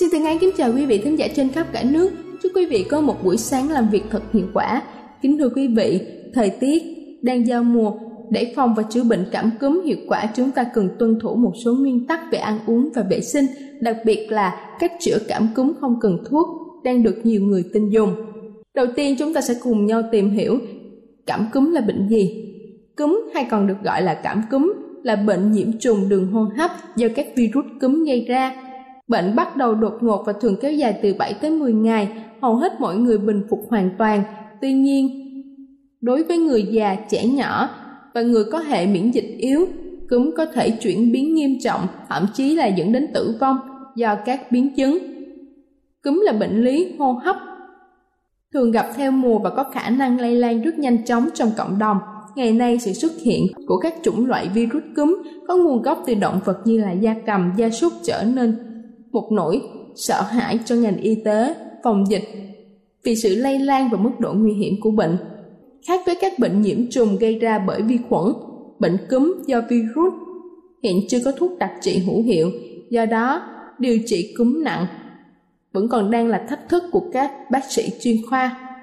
Xin 0.00 0.08
thân 0.12 0.24
ái 0.24 0.38
kính 0.40 0.50
chào 0.56 0.72
quý 0.72 0.86
vị 0.86 0.98
thính 0.98 1.18
giả 1.18 1.28
trên 1.36 1.48
khắp 1.48 1.66
cả 1.72 1.84
nước. 1.90 2.10
Chúc 2.42 2.52
quý 2.54 2.66
vị 2.66 2.84
có 2.90 3.00
một 3.00 3.24
buổi 3.24 3.36
sáng 3.36 3.70
làm 3.70 3.88
việc 3.90 4.02
thật 4.10 4.22
hiệu 4.32 4.46
quả. 4.54 4.82
Kính 5.22 5.38
thưa 5.38 5.48
quý 5.56 5.68
vị, 5.76 6.00
thời 6.34 6.50
tiết 6.50 6.82
đang 7.22 7.46
giao 7.46 7.62
mùa, 7.62 7.92
để 8.30 8.52
phòng 8.56 8.74
và 8.76 8.82
chữa 8.82 9.04
bệnh 9.04 9.26
cảm 9.32 9.50
cúm 9.60 9.80
hiệu 9.84 9.96
quả 10.08 10.26
chúng 10.36 10.50
ta 10.50 10.64
cần 10.74 10.88
tuân 10.98 11.18
thủ 11.20 11.34
một 11.34 11.52
số 11.64 11.74
nguyên 11.74 12.06
tắc 12.06 12.20
về 12.32 12.38
ăn 12.38 12.58
uống 12.66 12.88
và 12.94 13.02
vệ 13.10 13.20
sinh, 13.20 13.46
đặc 13.80 13.96
biệt 14.04 14.26
là 14.30 14.76
cách 14.80 14.92
chữa 15.00 15.18
cảm 15.28 15.48
cúm 15.56 15.72
không 15.80 15.94
cần 16.00 16.18
thuốc 16.30 16.46
đang 16.84 17.02
được 17.02 17.16
nhiều 17.24 17.42
người 17.42 17.64
tin 17.72 17.90
dùng. 17.90 18.14
Đầu 18.74 18.86
tiên 18.96 19.16
chúng 19.18 19.34
ta 19.34 19.40
sẽ 19.40 19.54
cùng 19.62 19.86
nhau 19.86 20.02
tìm 20.12 20.30
hiểu 20.30 20.58
cảm 21.26 21.46
cúm 21.52 21.70
là 21.70 21.80
bệnh 21.80 22.08
gì. 22.08 22.44
Cúm 22.96 23.20
hay 23.34 23.46
còn 23.50 23.66
được 23.66 23.76
gọi 23.84 24.02
là 24.02 24.14
cảm 24.14 24.42
cúm 24.50 24.72
là 25.02 25.16
bệnh 25.16 25.52
nhiễm 25.52 25.78
trùng 25.78 26.08
đường 26.08 26.32
hô 26.32 26.46
hấp 26.56 26.70
do 26.96 27.08
các 27.16 27.26
virus 27.36 27.64
cúm 27.80 28.04
gây 28.04 28.24
ra 28.28 28.67
Bệnh 29.08 29.36
bắt 29.36 29.56
đầu 29.56 29.74
đột 29.74 29.98
ngột 30.00 30.22
và 30.26 30.32
thường 30.32 30.56
kéo 30.60 30.72
dài 30.72 30.98
từ 31.02 31.14
7 31.18 31.34
tới 31.34 31.50
10 31.50 31.72
ngày, 31.72 32.08
hầu 32.42 32.56
hết 32.56 32.80
mọi 32.80 32.96
người 32.96 33.18
bình 33.18 33.42
phục 33.50 33.60
hoàn 33.70 33.90
toàn. 33.98 34.22
Tuy 34.60 34.72
nhiên, 34.72 35.08
đối 36.00 36.24
với 36.24 36.38
người 36.38 36.62
già, 36.62 36.96
trẻ 37.10 37.26
nhỏ 37.26 37.68
và 38.14 38.22
người 38.22 38.44
có 38.52 38.58
hệ 38.58 38.86
miễn 38.86 39.10
dịch 39.10 39.36
yếu, 39.38 39.66
cúm 40.10 40.30
có 40.36 40.46
thể 40.46 40.70
chuyển 40.70 41.12
biến 41.12 41.34
nghiêm 41.34 41.58
trọng, 41.60 41.80
thậm 42.08 42.26
chí 42.34 42.56
là 42.56 42.66
dẫn 42.66 42.92
đến 42.92 43.06
tử 43.14 43.34
vong 43.40 43.58
do 43.96 44.16
các 44.26 44.52
biến 44.52 44.74
chứng. 44.76 44.98
Cúm 46.02 46.22
là 46.24 46.32
bệnh 46.32 46.64
lý 46.64 46.96
hô 46.98 47.12
hấp, 47.12 47.36
thường 48.52 48.70
gặp 48.70 48.86
theo 48.96 49.10
mùa 49.10 49.38
và 49.38 49.50
có 49.50 49.64
khả 49.64 49.90
năng 49.90 50.20
lây 50.20 50.34
lan 50.36 50.62
rất 50.62 50.78
nhanh 50.78 51.04
chóng 51.04 51.28
trong 51.34 51.50
cộng 51.56 51.78
đồng. 51.78 51.98
Ngày 52.36 52.52
nay 52.52 52.78
sự 52.78 52.92
xuất 52.92 53.12
hiện 53.22 53.46
của 53.66 53.78
các 53.78 53.94
chủng 54.02 54.26
loại 54.26 54.48
virus 54.54 54.82
cúm 54.96 55.22
có 55.48 55.56
nguồn 55.56 55.82
gốc 55.82 56.02
từ 56.06 56.14
động 56.14 56.40
vật 56.44 56.58
như 56.64 56.78
là 56.80 56.92
da 56.92 57.14
cầm, 57.26 57.52
da 57.56 57.70
súc 57.70 57.92
trở 58.02 58.24
nên 58.24 58.67
một 59.18 59.32
nỗi 59.32 59.60
sợ 59.94 60.22
hãi 60.22 60.58
cho 60.64 60.74
ngành 60.74 60.96
y 60.96 61.14
tế, 61.24 61.54
phòng 61.84 62.04
dịch 62.08 62.24
vì 63.02 63.16
sự 63.16 63.34
lây 63.34 63.58
lan 63.58 63.88
và 63.92 63.98
mức 63.98 64.10
độ 64.18 64.32
nguy 64.32 64.52
hiểm 64.52 64.74
của 64.80 64.90
bệnh. 64.90 65.16
Khác 65.86 66.00
với 66.06 66.14
các 66.20 66.38
bệnh 66.38 66.62
nhiễm 66.62 66.90
trùng 66.90 67.18
gây 67.18 67.38
ra 67.38 67.58
bởi 67.58 67.82
vi 67.82 67.98
khuẩn, 68.08 68.32
bệnh 68.78 68.96
cúm 69.10 69.42
do 69.46 69.62
virus 69.70 70.12
hiện 70.82 71.00
chưa 71.08 71.18
có 71.24 71.32
thuốc 71.32 71.58
đặc 71.58 71.72
trị 71.80 71.98
hữu 71.98 72.22
hiệu, 72.22 72.50
do 72.90 73.06
đó 73.06 73.42
điều 73.78 73.98
trị 74.06 74.34
cúm 74.38 74.64
nặng 74.64 74.86
vẫn 75.72 75.88
còn 75.88 76.10
đang 76.10 76.28
là 76.28 76.46
thách 76.48 76.68
thức 76.68 76.82
của 76.92 77.02
các 77.12 77.32
bác 77.50 77.72
sĩ 77.72 77.82
chuyên 78.00 78.16
khoa. 78.30 78.74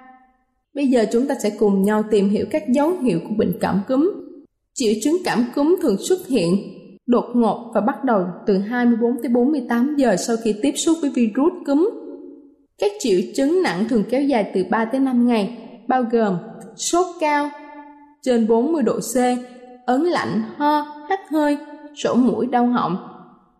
Bây 0.74 0.88
giờ 0.88 1.06
chúng 1.12 1.28
ta 1.28 1.36
sẽ 1.44 1.50
cùng 1.60 1.82
nhau 1.82 2.04
tìm 2.12 2.30
hiểu 2.30 2.46
các 2.52 2.70
dấu 2.70 2.92
hiệu 3.04 3.20
của 3.30 3.36
bệnh 3.38 3.58
cảm 3.60 3.82
cúm. 3.88 4.12
Triệu 4.74 4.94
chứng 5.04 5.18
cảm 5.26 5.46
cúm 5.56 5.76
thường 5.82 5.98
xuất 5.98 6.28
hiện 6.28 6.75
đột 7.08 7.26
ngột 7.36 7.72
và 7.74 7.82
bắt 7.82 8.04
đầu 8.04 8.26
từ 8.46 8.58
24 8.58 9.22
tới 9.22 9.30
48 9.30 9.96
giờ 9.96 10.16
sau 10.16 10.36
khi 10.44 10.56
tiếp 10.62 10.72
xúc 10.76 10.98
với 11.02 11.10
virus 11.10 11.54
cúm. 11.66 11.90
Các 12.78 12.92
triệu 13.00 13.20
chứng 13.36 13.64
nặng 13.64 13.86
thường 13.90 14.04
kéo 14.10 14.22
dài 14.22 14.52
từ 14.54 14.64
3 14.70 14.86
tới 14.86 15.00
5 15.00 15.28
ngày, 15.28 15.58
bao 15.88 16.04
gồm 16.12 16.38
sốt 16.76 17.06
cao 17.20 17.50
trên 18.22 18.48
40 18.48 18.84
độ 18.84 19.00
C, 19.00 19.18
ớn 19.86 20.04
lạnh, 20.04 20.42
ho, 20.58 20.82
hắt 21.10 21.20
hơi, 21.32 21.58
sổ 21.96 22.16
mũi 22.16 22.48
đau 22.48 22.66
họng, 22.66 22.98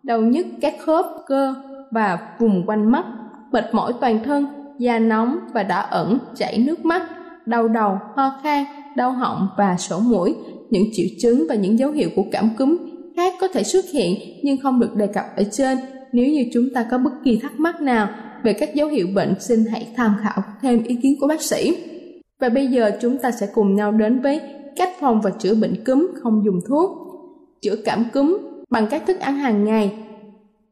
đau 0.04 0.22
nhức 0.22 0.46
các 0.62 0.76
khớp, 0.80 1.06
cơ 1.28 1.56
và 1.92 2.20
vùng 2.40 2.64
quanh 2.68 2.92
mắt, 2.92 3.06
mệt 3.52 3.74
mỏi 3.74 3.94
toàn 4.02 4.24
thân, 4.24 4.46
da 4.80 5.00
nóng 5.00 5.40
và 5.54 5.64
đỏ 5.64 5.80
ẩn, 5.80 6.18
chảy 6.36 6.58
nước 6.58 6.86
mắt, 6.86 7.04
đau 7.46 7.68
đầu, 7.68 8.00
ho 8.16 8.40
khan, 8.44 8.66
đau 8.96 9.12
họng 9.12 9.48
và 9.58 9.78
sổ 9.78 10.00
mũi. 10.00 10.36
Những 10.70 10.84
triệu 10.94 11.08
chứng 11.22 11.46
và 11.50 11.56
những 11.56 11.80
dấu 11.80 11.92
hiệu 11.92 12.10
của 12.16 12.24
cảm 12.32 12.50
cúm 12.58 12.78
khác 13.16 13.34
có 13.42 13.48
thể 13.48 13.64
xuất 13.64 13.86
hiện 13.94 14.20
nhưng 14.44 14.58
không 14.62 14.80
được 14.80 14.96
đề 14.96 15.08
cập 15.08 15.26
ở 15.36 15.44
trên. 15.52 15.78
Nếu 16.12 16.26
như 16.26 16.46
chúng 16.54 16.70
ta 16.74 16.86
có 16.92 16.98
bất 16.98 17.12
kỳ 17.24 17.40
thắc 17.42 17.60
mắc 17.60 17.82
nào 17.82 18.10
về 18.44 18.54
các 18.54 18.76
dấu 18.76 18.88
hiệu 18.88 19.08
bệnh, 19.16 19.34
xin 19.40 19.66
hãy 19.72 19.88
tham 19.96 20.16
khảo 20.22 20.44
thêm 20.62 20.84
ý 20.84 20.96
kiến 21.04 21.18
của 21.22 21.28
bác 21.28 21.42
sĩ. 21.42 21.78
Và 22.40 22.50
bây 22.50 22.68
giờ 22.68 22.92
chúng 23.02 23.18
ta 23.18 23.32
sẽ 23.32 23.48
cùng 23.54 23.76
nhau 23.76 23.92
đến 23.92 24.20
với 24.20 24.42
cách 24.76 24.90
phòng 25.00 25.22
và 25.22 25.32
chữa 25.40 25.56
bệnh 25.56 25.84
cúm 25.84 26.12
không 26.24 26.42
dùng 26.46 26.60
thuốc. 26.68 26.92
Chữa 27.62 27.76
cảm 27.76 28.06
cúm 28.14 28.38
bằng 28.70 28.88
các 28.92 29.04
thức 29.08 29.20
ăn 29.20 29.36
hàng 29.36 29.66
ngày, 29.66 29.92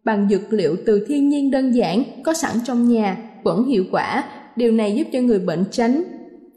bằng 0.04 0.28
dược 0.30 0.54
liệu 0.54 0.76
từ 0.86 1.06
thiên 1.08 1.30
nhiên 1.30 1.52
đơn 1.52 1.72
giản 1.72 2.04
có 2.24 2.34
sẵn 2.34 2.52
trong 2.66 2.90
nhà 2.90 3.18
vẫn 3.44 3.66
hiệu 3.66 3.84
quả. 3.92 4.24
Điều 4.56 4.72
này 4.72 4.96
giúp 4.96 5.08
cho 5.14 5.20
người 5.20 5.40
bệnh 5.40 5.64
tránh 5.72 6.04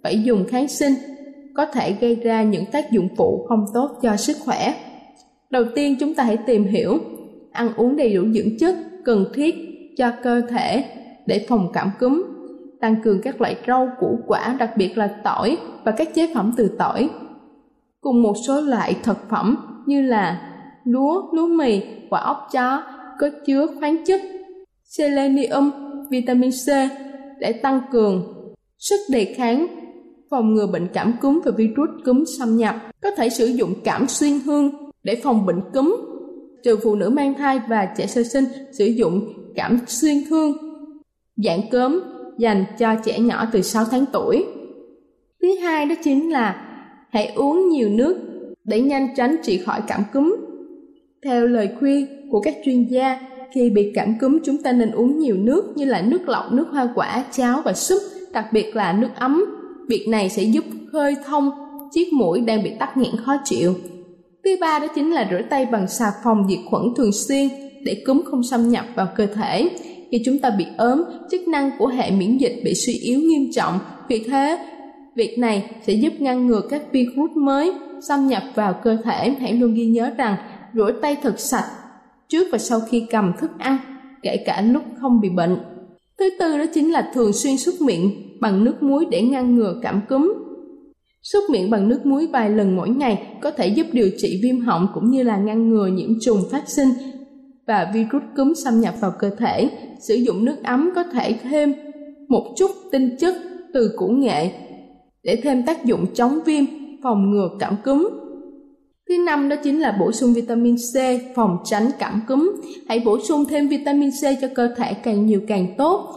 phải 0.03 0.23
dùng 0.23 0.45
kháng 0.49 0.69
sinh 0.69 0.95
có 1.55 1.67
thể 1.67 1.95
gây 2.01 2.15
ra 2.15 2.43
những 2.43 2.65
tác 2.73 2.91
dụng 2.91 3.09
phụ 3.17 3.47
không 3.49 3.65
tốt 3.75 3.91
cho 4.03 4.17
sức 4.17 4.37
khỏe. 4.45 4.75
Đầu 5.51 5.65
tiên 5.75 5.97
chúng 6.01 6.15
ta 6.15 6.25
hãy 6.25 6.37
tìm 6.37 6.65
hiểu 6.65 6.99
ăn 7.53 7.73
uống 7.77 7.97
đầy 7.97 8.15
đủ 8.15 8.23
dưỡng 8.35 8.59
chất 8.59 8.77
cần 9.05 9.25
thiết 9.35 9.55
cho 9.97 10.13
cơ 10.23 10.41
thể 10.41 10.85
để 11.27 11.47
phòng 11.49 11.69
cảm 11.73 11.91
cúm, 12.01 12.25
tăng 12.81 12.97
cường 13.05 13.21
các 13.23 13.41
loại 13.41 13.57
rau 13.67 13.89
củ 14.01 14.19
quả 14.27 14.57
đặc 14.59 14.71
biệt 14.77 14.99
là 14.99 15.21
tỏi 15.25 15.57
và 15.85 15.93
các 15.93 16.15
chế 16.15 16.35
phẩm 16.35 16.53
từ 16.57 16.71
tỏi. 16.79 17.11
Cùng 18.01 18.23
một 18.23 18.35
số 18.47 18.61
loại 18.61 18.97
thực 19.03 19.29
phẩm 19.31 19.57
như 19.87 20.03
là 20.03 20.53
lúa, 20.85 21.23
lúa 21.33 21.47
mì, 21.47 21.83
quả 22.11 22.21
ốc 22.21 22.49
chó 22.53 22.83
có 23.19 23.29
chứa 23.47 23.67
khoáng 23.79 24.05
chất 24.07 24.21
selenium, 24.85 25.71
vitamin 26.11 26.51
C 26.51 26.67
để 27.41 27.53
tăng 27.53 27.81
cường 27.93 28.35
sức 28.79 29.01
đề 29.11 29.35
kháng, 29.37 29.67
phòng 30.31 30.55
ngừa 30.55 30.67
bệnh 30.67 30.89
cảm 30.93 31.13
cúm 31.21 31.41
và 31.45 31.53
virus 31.57 31.89
cúm 32.05 32.25
xâm 32.39 32.57
nhập. 32.57 32.77
Có 33.03 33.11
thể 33.11 33.29
sử 33.29 33.47
dụng 33.47 33.75
cảm 33.85 34.09
xuyên 34.09 34.41
hương 34.47 34.86
để 35.07 35.21
phòng 35.23 35.47
bệnh 35.47 35.61
cúm 35.75 35.97
trừ 36.65 36.77
phụ 36.83 36.95
nữ 36.95 37.11
mang 37.11 37.35
thai 37.35 37.61
và 37.69 37.89
trẻ 37.97 38.07
sơ 38.07 38.23
sinh 38.23 38.45
sử 38.73 38.87
dụng 38.87 39.33
cảm 39.55 39.79
xuyên 39.87 40.17
thương 40.29 40.53
dạng 41.37 41.61
cớm 41.71 42.01
dành 42.39 42.65
cho 42.79 42.95
trẻ 43.05 43.19
nhỏ 43.19 43.47
từ 43.53 43.63
6 43.63 43.85
tháng 43.91 44.05
tuổi. 44.13 44.45
Thứ 45.43 45.49
hai 45.63 45.87
đó 45.87 45.95
chính 46.05 46.31
là 46.31 46.63
hãy 47.11 47.33
uống 47.37 47.69
nhiều 47.69 47.89
nước 47.89 48.17
để 48.65 48.81
nhanh 48.81 49.09
tránh 49.17 49.37
trị 49.43 49.59
khỏi 49.59 49.81
cảm 49.87 50.03
cúm. 50.13 50.37
Theo 51.25 51.47
lời 51.47 51.69
khuyên 51.79 52.07
của 52.31 52.41
các 52.41 52.55
chuyên 52.65 52.85
gia, 52.85 53.21
khi 53.55 53.71
bị 53.71 53.93
cảm 53.95 54.15
cúm 54.21 54.39
chúng 54.45 54.63
ta 54.63 54.73
nên 54.73 54.91
uống 54.91 55.19
nhiều 55.19 55.37
nước 55.37 55.73
như 55.77 55.85
là 55.85 56.03
nước 56.03 56.29
lọc, 56.29 56.53
nước 56.53 56.67
hoa 56.71 56.89
quả, 56.95 57.25
cháo 57.33 57.63
và 57.65 57.73
súp, 57.73 58.03
đặc 58.33 58.47
biệt 58.53 58.77
là 58.77 58.93
nước 58.93 59.11
ấm. 59.17 59.45
Việc 59.89 60.07
này 60.09 60.31
sẽ 60.31 60.43
giúp 60.43 60.65
khơi 60.93 61.17
thông 61.27 61.51
chiếc 61.93 62.13
mũi 62.13 62.41
đang 62.41 62.63
bị 62.63 62.71
tắc 62.79 62.97
nghẽn 62.97 63.17
khó 63.25 63.37
chịu. 63.45 63.75
Thứ 64.47 64.57
ba 64.61 64.79
đó 64.79 64.87
chính 64.95 65.13
là 65.13 65.29
rửa 65.31 65.43
tay 65.51 65.67
bằng 65.67 65.89
xà 65.89 66.13
phòng 66.25 66.47
diệt 66.49 66.59
khuẩn 66.71 66.83
thường 66.97 67.13
xuyên 67.13 67.49
để 67.85 68.03
cúm 68.07 68.23
không 68.25 68.43
xâm 68.43 68.69
nhập 68.69 68.85
vào 68.95 69.09
cơ 69.17 69.27
thể. 69.27 69.69
Khi 70.11 70.23
chúng 70.25 70.39
ta 70.39 70.51
bị 70.51 70.67
ốm, 70.79 71.03
chức 71.31 71.49
năng 71.49 71.71
của 71.79 71.87
hệ 71.87 72.11
miễn 72.11 72.39
dịch 72.39 72.61
bị 72.65 72.75
suy 72.75 72.93
yếu 72.93 73.21
nghiêm 73.21 73.51
trọng, 73.55 73.79
vì 74.09 74.25
thế 74.25 74.59
việc 75.15 75.39
này 75.39 75.71
sẽ 75.87 75.93
giúp 75.93 76.13
ngăn 76.19 76.47
ngừa 76.47 76.61
các 76.71 76.83
virus 76.93 77.31
mới 77.35 77.73
xâm 78.09 78.27
nhập 78.27 78.43
vào 78.55 78.75
cơ 78.85 78.97
thể. 79.05 79.35
Hãy 79.41 79.53
luôn 79.53 79.75
ghi 79.75 79.87
nhớ 79.87 80.11
rằng 80.17 80.37
rửa 80.75 80.91
tay 81.03 81.17
thật 81.23 81.41
sạch 81.41 81.71
trước 82.29 82.47
và 82.53 82.59
sau 82.59 82.81
khi 82.91 83.07
cầm 83.11 83.33
thức 83.41 83.51
ăn, 83.59 83.79
kể 84.23 84.37
cả 84.47 84.61
lúc 84.61 84.83
không 85.01 85.21
bị 85.21 85.29
bệnh. 85.29 85.57
Thứ 86.19 86.31
tư 86.39 86.59
đó 86.59 86.65
chính 86.75 86.93
là 86.93 87.11
thường 87.15 87.33
xuyên 87.33 87.57
súc 87.57 87.75
miệng 87.81 88.11
bằng 88.41 88.65
nước 88.65 88.83
muối 88.83 89.07
để 89.11 89.23
ngăn 89.23 89.57
ngừa 89.57 89.81
cảm 89.83 90.01
cúm. 90.09 90.46
Súc 91.33 91.45
miệng 91.51 91.71
bằng 91.71 91.89
nước 91.89 92.07
muối 92.07 92.27
vài 92.27 92.51
lần 92.51 92.77
mỗi 92.77 92.89
ngày 92.89 93.27
có 93.41 93.51
thể 93.51 93.67
giúp 93.67 93.87
điều 93.93 94.11
trị 94.19 94.41
viêm 94.43 94.61
họng 94.61 94.89
cũng 94.95 95.11
như 95.11 95.23
là 95.23 95.37
ngăn 95.37 95.69
ngừa 95.69 95.87
nhiễm 95.87 96.11
trùng 96.21 96.39
phát 96.51 96.69
sinh 96.69 96.89
và 97.67 97.91
virus 97.95 98.23
cúm 98.37 98.53
xâm 98.65 98.81
nhập 98.81 98.95
vào 99.01 99.13
cơ 99.19 99.31
thể. 99.39 99.71
Sử 100.09 100.15
dụng 100.15 100.45
nước 100.45 100.57
ấm 100.65 100.91
có 100.95 101.05
thể 101.05 101.35
thêm 101.43 101.75
một 102.29 102.55
chút 102.57 102.71
tinh 102.93 103.17
chất 103.21 103.35
từ 103.75 103.91
củ 103.97 104.09
nghệ 104.09 104.51
để 105.23 105.41
thêm 105.43 105.63
tác 105.63 105.85
dụng 105.85 106.07
chống 106.15 106.39
viêm, 106.47 106.65
phòng 107.03 107.31
ngừa 107.31 107.49
cảm 107.61 107.77
cúm. 107.85 108.09
Thứ 109.09 109.15
năm 109.27 109.49
đó 109.49 109.57
chính 109.65 109.81
là 109.81 109.97
bổ 110.01 110.13
sung 110.13 110.35
vitamin 110.35 110.77
C 110.77 110.97
phòng 111.35 111.57
tránh 111.65 111.91
cảm 111.99 112.21
cúm. 112.29 112.53
Hãy 112.89 113.03
bổ 113.05 113.19
sung 113.21 113.45
thêm 113.49 113.69
vitamin 113.69 114.11
C 114.11 114.23
cho 114.41 114.49
cơ 114.55 114.75
thể 114.77 114.95
càng 114.95 115.27
nhiều 115.27 115.41
càng 115.49 115.67
tốt. 115.79 116.09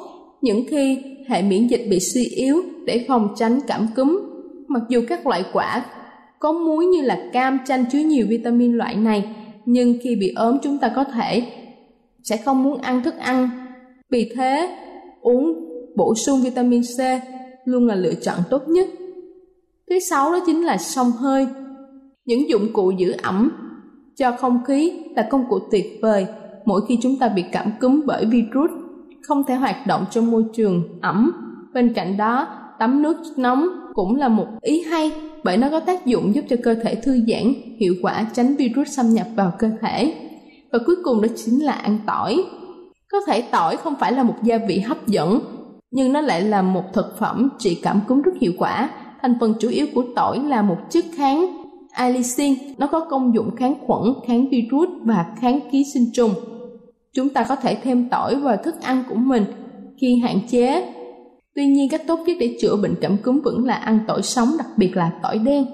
Những 0.42 0.66
khi 0.70 0.98
hệ 1.28 1.42
miễn 1.42 1.68
dịch 1.68 1.88
bị 1.90 2.00
suy 2.00 2.24
yếu 2.24 2.62
để 2.86 3.06
phòng 3.08 3.28
tránh 3.38 3.60
cảm 3.68 3.88
cúm, 3.96 4.29
mặc 4.70 4.82
dù 4.90 5.02
các 5.08 5.28
loại 5.28 5.46
quả 5.54 5.86
có 6.40 6.52
muối 6.52 6.86
như 6.86 7.02
là 7.02 7.30
cam, 7.34 7.60
chanh 7.66 7.86
chứa 7.92 8.00
nhiều 8.00 8.26
vitamin 8.30 8.74
loại 8.74 8.96
này, 8.96 9.36
nhưng 9.66 9.98
khi 10.02 10.16
bị 10.16 10.34
ốm 10.36 10.58
chúng 10.64 10.78
ta 10.78 10.92
có 10.96 11.04
thể 11.04 11.52
sẽ 12.24 12.38
không 12.38 12.64
muốn 12.64 12.82
ăn 12.82 13.04
thức 13.04 13.18
ăn. 13.18 13.50
Vì 14.10 14.32
thế, 14.36 14.78
uống 15.22 15.70
bổ 15.96 16.16
sung 16.16 16.42
vitamin 16.42 16.82
C 16.82 17.00
luôn 17.66 17.88
là 17.88 17.96
lựa 17.96 18.14
chọn 18.14 18.38
tốt 18.50 18.62
nhất. 18.68 18.90
Thứ 19.90 20.00
sáu 20.00 20.32
đó 20.32 20.40
chính 20.46 20.66
là 20.66 20.78
sông 20.78 21.12
hơi. 21.12 21.48
Những 22.26 22.50
dụng 22.50 22.74
cụ 22.74 22.92
giữ 22.92 23.16
ẩm 23.24 23.52
cho 24.16 24.32
không 24.32 24.60
khí 24.68 24.92
là 25.16 25.28
công 25.30 25.46
cụ 25.50 25.60
tuyệt 25.72 26.00
vời 26.02 26.28
mỗi 26.66 26.82
khi 26.88 26.98
chúng 27.02 27.16
ta 27.20 27.30
bị 27.30 27.44
cảm 27.52 27.72
cúm 27.82 28.02
bởi 28.06 28.26
virus 28.26 28.72
không 29.22 29.44
thể 29.48 29.56
hoạt 29.56 29.88
động 29.88 30.06
trong 30.12 30.32
môi 30.32 30.46
trường 30.54 31.00
ẩm. 31.02 31.32
Bên 31.74 31.94
cạnh 31.94 32.18
đó, 32.18 32.48
tắm 32.80 33.02
nước 33.02 33.18
nóng 33.38 33.68
cũng 33.94 34.16
là 34.16 34.28
một 34.28 34.48
ý 34.62 34.82
hay 34.82 35.12
bởi 35.44 35.58
nó 35.58 35.70
có 35.70 35.80
tác 35.80 36.06
dụng 36.06 36.36
giúp 36.36 36.46
cho 36.50 36.56
cơ 36.64 36.76
thể 36.84 36.96
thư 36.96 37.20
giãn, 37.28 37.54
hiệu 37.80 37.96
quả 38.02 38.26
tránh 38.34 38.56
virus 38.56 38.88
xâm 38.88 39.14
nhập 39.14 39.28
vào 39.36 39.52
cơ 39.60 39.70
thể. 39.82 40.14
Và 40.72 40.80
cuối 40.86 40.96
cùng 41.04 41.22
đó 41.22 41.28
chính 41.36 41.60
là 41.60 41.72
ăn 41.72 42.00
tỏi. 42.06 42.44
Có 43.12 43.18
thể 43.28 43.42
tỏi 43.42 43.78
không 43.78 43.96
phải 44.00 44.12
là 44.12 44.24
một 44.24 44.36
gia 44.44 44.58
vị 44.58 44.80
hấp 44.80 45.08
dẫn, 45.08 45.40
nhưng 45.92 46.14
nó 46.14 46.22
lại 46.22 46.42
là 46.42 46.62
một 46.62 46.84
thực 46.94 47.20
phẩm 47.20 47.50
trị 47.60 47.76
cảm 47.84 48.02
cúm 48.08 48.22
rất 48.22 48.32
hiệu 48.42 48.54
quả. 48.58 48.90
Thành 49.22 49.34
phần 49.40 49.54
chủ 49.60 49.70
yếu 49.70 49.86
của 49.96 50.04
tỏi 50.16 50.40
là 50.40 50.62
một 50.62 50.78
chất 50.90 51.06
kháng 51.16 51.48
allicin, 51.92 52.54
nó 52.78 52.88
có 52.88 53.00
công 53.00 53.36
dụng 53.36 53.56
kháng 53.56 53.76
khuẩn, 53.88 54.14
kháng 54.28 54.50
virus 54.50 54.90
và 55.04 55.26
kháng 55.42 55.60
ký 55.72 55.84
sinh 55.94 56.06
trùng. 56.14 56.32
Chúng 57.14 57.30
ta 57.30 57.44
có 57.44 57.56
thể 57.56 57.76
thêm 57.84 58.10
tỏi 58.10 58.36
vào 58.36 58.58
thức 58.58 58.76
ăn 58.82 59.04
của 59.10 59.16
mình 59.16 59.46
khi 60.02 60.20
hạn 60.20 60.40
chế 60.50 60.94
Tuy 61.60 61.66
nhiên 61.66 61.90
cách 61.90 62.02
tốt 62.08 62.20
nhất 62.26 62.38
để 62.40 62.58
chữa 62.62 62.76
bệnh 62.76 62.96
cảm 63.02 63.18
cúm 63.18 63.42
vẫn 63.42 63.66
là 63.66 63.74
ăn 63.74 64.00
tỏi 64.08 64.22
sống, 64.22 64.50
đặc 64.58 64.68
biệt 64.78 64.98
là 64.98 65.12
tỏi 65.24 65.40
đen. 65.40 65.66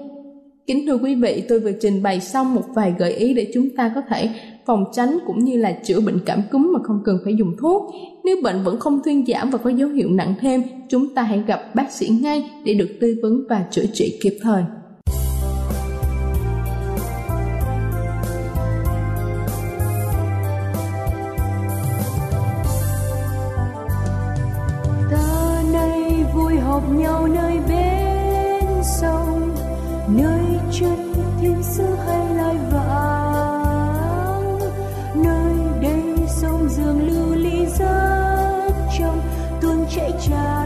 Kính 0.66 0.86
thưa 0.86 0.98
quý 0.98 1.14
vị, 1.14 1.42
tôi 1.48 1.60
vừa 1.60 1.72
trình 1.80 2.02
bày 2.02 2.20
xong 2.20 2.54
một 2.54 2.62
vài 2.74 2.94
gợi 2.98 3.12
ý 3.12 3.34
để 3.34 3.50
chúng 3.54 3.68
ta 3.76 3.92
có 3.94 4.00
thể 4.08 4.28
phòng 4.66 4.84
tránh 4.92 5.18
cũng 5.26 5.44
như 5.44 5.56
là 5.56 5.72
chữa 5.84 6.00
bệnh 6.00 6.18
cảm 6.26 6.42
cúm 6.50 6.70
mà 6.72 6.80
không 6.82 7.02
cần 7.04 7.18
phải 7.24 7.34
dùng 7.38 7.56
thuốc. 7.60 7.94
Nếu 8.24 8.36
bệnh 8.42 8.64
vẫn 8.64 8.80
không 8.80 9.00
thuyên 9.04 9.26
giảm 9.26 9.50
và 9.50 9.58
có 9.58 9.70
dấu 9.70 9.88
hiệu 9.88 10.08
nặng 10.10 10.34
thêm, 10.40 10.62
chúng 10.88 11.14
ta 11.14 11.22
hãy 11.22 11.42
gặp 11.46 11.74
bác 11.74 11.92
sĩ 11.92 12.08
ngay 12.22 12.50
để 12.64 12.74
được 12.74 12.88
tư 13.00 13.16
vấn 13.22 13.46
và 13.48 13.66
chữa 13.70 13.84
trị 13.92 14.18
kịp 14.22 14.38
thời. 14.42 14.62
child. 40.28 40.65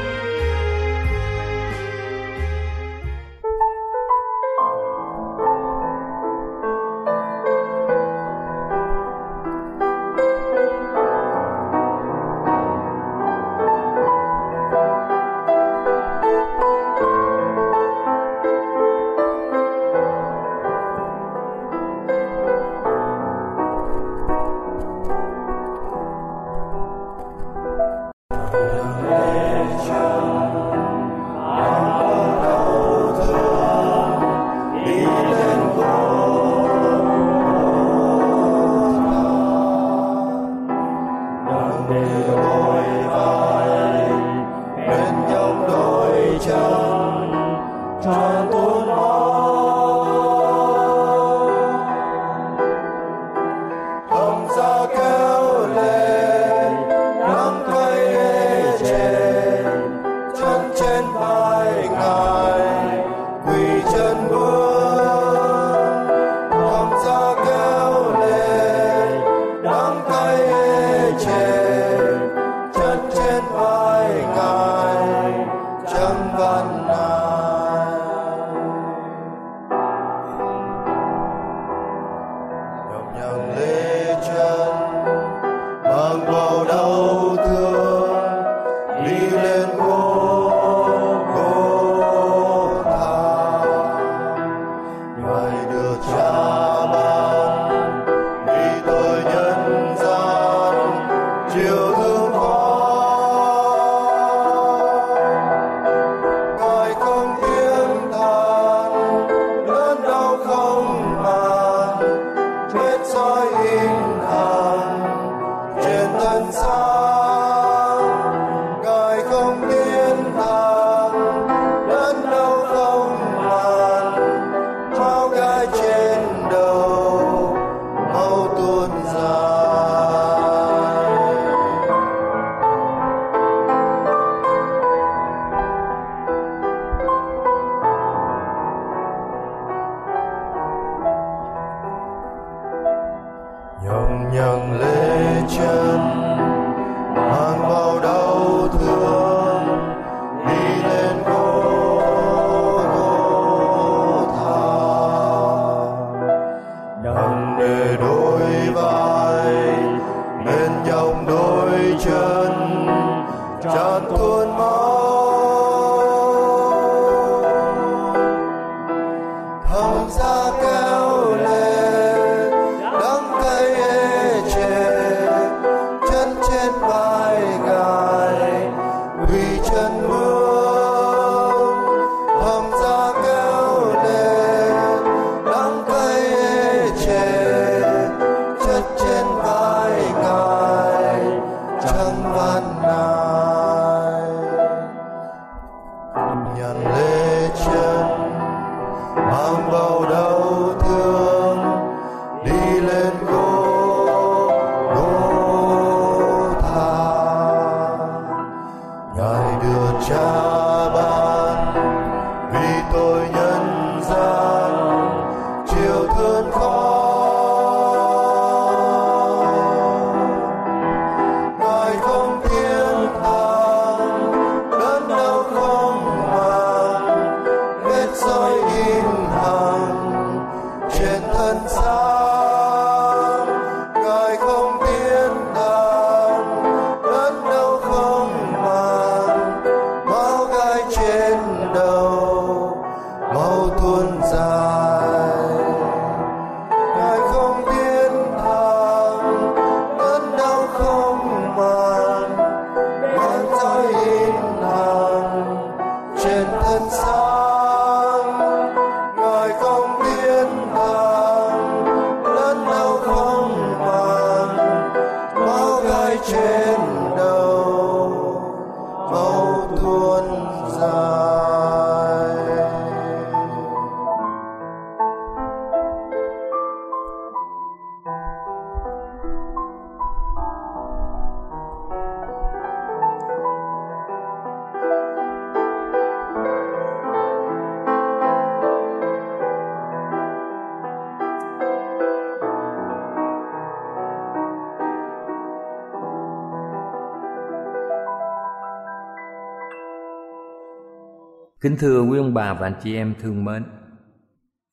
Kính 301.61 301.75
thưa 301.79 302.01
quý 302.01 302.17
ông 302.17 302.33
bà 302.33 302.53
và 302.53 302.67
anh 302.67 302.79
chị 302.83 302.95
em 302.95 303.13
thương 303.19 303.45
mến, 303.45 303.63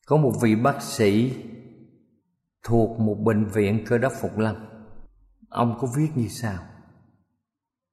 Có 0.06 0.16
một 0.16 0.32
vị 0.42 0.54
bác 0.54 0.82
sĩ 0.82 1.32
thuộc 2.64 3.00
một 3.00 3.14
bệnh 3.14 3.44
viện 3.44 3.84
cơ 3.86 3.98
đốc 3.98 4.12
Phục 4.20 4.38
Lâm. 4.38 4.56
Ông 5.48 5.78
có 5.80 5.88
viết 5.96 6.08
như 6.14 6.28
sau. 6.28 6.58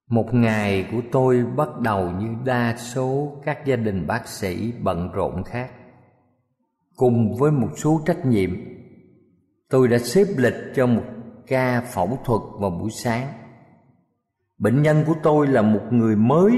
Một 0.10 0.34
ngày 0.34 0.88
của 0.92 1.02
tôi 1.12 1.46
bắt 1.46 1.80
đầu 1.80 2.12
như 2.12 2.28
đa 2.46 2.76
số 2.78 3.42
các 3.46 3.66
gia 3.66 3.76
đình 3.76 4.08
bác 4.08 4.28
sĩ 4.28 4.74
bận 4.82 5.12
rộn 5.12 5.44
khác. 5.44 5.72
Cùng 6.96 7.36
với 7.40 7.52
một 7.52 7.70
số 7.78 8.02
trách 8.06 8.26
nhiệm, 8.26 8.50
Tôi 9.70 9.88
đã 9.88 9.98
xếp 9.98 10.26
lịch 10.38 10.74
cho 10.76 10.88
một 10.88 11.04
ca 11.48 11.82
phẫu 11.82 12.20
thuật 12.26 12.42
vào 12.60 12.70
buổi 12.70 12.90
sáng. 12.92 13.34
Bệnh 14.58 14.82
nhân 14.82 15.04
của 15.08 15.16
tôi 15.24 15.48
là 15.48 15.62
một 15.62 15.84
người 15.92 16.16
mới 16.16 16.52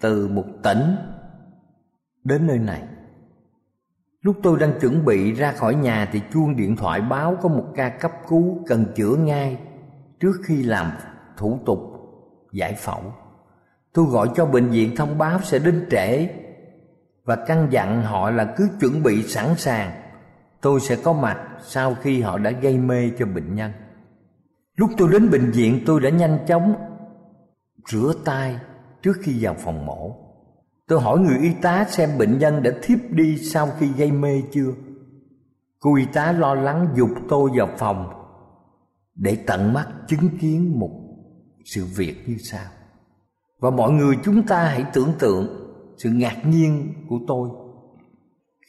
từ 0.00 0.28
một 0.28 0.44
tỉnh 0.62 0.96
đến 2.28 2.46
nơi 2.46 2.58
này. 2.58 2.82
Lúc 4.20 4.36
tôi 4.42 4.58
đang 4.58 4.80
chuẩn 4.80 5.04
bị 5.04 5.32
ra 5.32 5.52
khỏi 5.52 5.74
nhà 5.74 6.08
thì 6.12 6.22
chuông 6.32 6.56
điện 6.56 6.76
thoại 6.76 7.00
báo 7.00 7.36
có 7.42 7.48
một 7.48 7.64
ca 7.76 7.88
cấp 7.88 8.12
cứu 8.28 8.64
cần 8.66 8.86
chữa 8.96 9.16
ngay 9.16 9.58
trước 10.20 10.32
khi 10.44 10.62
làm 10.62 10.90
thủ 11.36 11.58
tục 11.66 11.78
giải 12.52 12.74
phẫu. 12.74 13.02
Tôi 13.92 14.06
gọi 14.06 14.28
cho 14.34 14.46
bệnh 14.46 14.68
viện 14.70 14.96
thông 14.96 15.18
báo 15.18 15.40
sẽ 15.42 15.58
đến 15.58 15.86
trễ 15.90 16.28
và 17.24 17.36
căn 17.36 17.68
dặn 17.70 18.02
họ 18.02 18.30
là 18.30 18.54
cứ 18.56 18.68
chuẩn 18.80 19.02
bị 19.02 19.22
sẵn 19.22 19.54
sàng, 19.56 20.02
tôi 20.60 20.80
sẽ 20.80 20.96
có 21.04 21.12
mặt 21.12 21.48
sau 21.62 21.94
khi 21.94 22.20
họ 22.20 22.38
đã 22.38 22.50
gây 22.50 22.78
mê 22.78 23.10
cho 23.18 23.26
bệnh 23.26 23.54
nhân. 23.54 23.72
Lúc 24.76 24.90
tôi 24.96 25.08
đến 25.12 25.30
bệnh 25.30 25.50
viện, 25.50 25.82
tôi 25.86 26.00
đã 26.00 26.10
nhanh 26.10 26.38
chóng 26.46 26.74
rửa 27.88 28.12
tay 28.24 28.56
trước 29.02 29.16
khi 29.22 29.44
vào 29.44 29.54
phòng 29.54 29.86
mổ. 29.86 30.27
Tôi 30.88 31.00
hỏi 31.00 31.18
người 31.18 31.38
y 31.38 31.50
tá 31.62 31.86
xem 31.88 32.18
bệnh 32.18 32.38
nhân 32.38 32.62
đã 32.62 32.70
thiếp 32.82 32.98
đi 33.10 33.38
sau 33.38 33.68
khi 33.78 33.88
gây 33.96 34.12
mê 34.12 34.42
chưa. 34.52 34.72
Cô 35.80 35.96
y 35.96 36.04
tá 36.12 36.32
lo 36.32 36.54
lắng 36.54 36.88
dục 36.96 37.10
tôi 37.28 37.50
vào 37.54 37.68
phòng 37.78 38.12
để 39.14 39.38
tận 39.46 39.72
mắt 39.72 39.88
chứng 40.08 40.38
kiến 40.40 40.78
một 40.78 40.90
sự 41.64 41.84
việc 41.96 42.28
như 42.28 42.36
sau. 42.38 42.64
Và 43.60 43.70
mọi 43.70 43.92
người 43.92 44.16
chúng 44.24 44.46
ta 44.46 44.64
hãy 44.64 44.84
tưởng 44.92 45.12
tượng 45.18 45.46
sự 45.96 46.10
ngạc 46.10 46.46
nhiên 46.46 46.94
của 47.08 47.18
tôi 47.26 47.48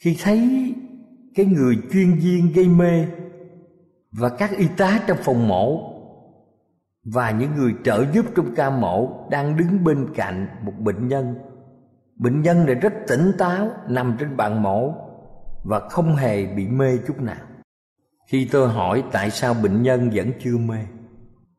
khi 0.00 0.16
thấy 0.22 0.74
cái 1.34 1.46
người 1.46 1.78
chuyên 1.92 2.18
viên 2.18 2.52
gây 2.52 2.68
mê 2.68 3.06
và 4.12 4.28
các 4.28 4.50
y 4.56 4.68
tá 4.76 5.00
trong 5.06 5.18
phòng 5.22 5.48
mổ 5.48 5.90
và 7.04 7.30
những 7.30 7.54
người 7.54 7.74
trợ 7.84 8.04
giúp 8.12 8.26
trong 8.36 8.54
ca 8.54 8.70
mổ 8.70 9.28
đang 9.30 9.56
đứng 9.56 9.84
bên 9.84 10.06
cạnh 10.14 10.46
một 10.64 10.72
bệnh 10.78 11.08
nhân 11.08 11.34
Bệnh 12.20 12.42
nhân 12.42 12.66
này 12.66 12.74
rất 12.74 12.92
tỉnh 13.08 13.32
táo, 13.38 13.70
Nằm 13.88 14.16
trên 14.18 14.36
bàn 14.36 14.62
mổ 14.62 14.94
Và 15.64 15.80
không 15.80 16.16
hề 16.16 16.46
bị 16.46 16.68
mê 16.68 16.98
chút 17.06 17.20
nào. 17.20 17.44
Khi 18.26 18.48
tôi 18.52 18.68
hỏi 18.68 19.04
tại 19.12 19.30
sao 19.30 19.54
bệnh 19.62 19.82
nhân 19.82 20.10
vẫn 20.14 20.32
chưa 20.40 20.58
mê, 20.58 20.78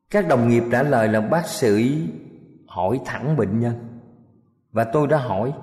Các 0.09 0.27
đồng 0.27 0.49
nghiệp 0.49 0.63
trả 0.71 0.83
lời 0.83 1.07
là 1.07 1.21
bác 1.21 1.47
sĩ 1.47 2.07
hỏi 2.67 2.99
thẳng 3.05 3.37
bệnh 3.37 3.59
nhân. 3.59 3.73
Và 4.71 4.83
tôi 4.83 5.07
đã 5.07 5.17
hỏi, 5.17 5.53